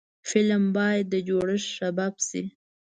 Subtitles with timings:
[0.29, 2.43] فلم باید د جوړښت سبب شي